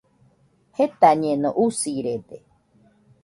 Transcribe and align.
Jetañeno, 0.77 1.49
usirede 1.65 2.37